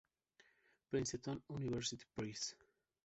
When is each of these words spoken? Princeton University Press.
Princeton 0.89 1.43
University 1.51 2.05
Press. 2.15 2.55